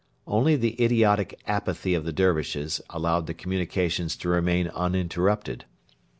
Only 0.25 0.55
the 0.55 0.83
idiotic 0.83 1.39
apathy 1.45 1.93
of 1.93 2.05
the 2.05 2.11
Dervishes 2.11 2.81
allowed 2.89 3.27
the 3.27 3.35
communications 3.35 4.15
to 4.15 4.29
remain 4.29 4.67
uninterrupted. 4.73 5.65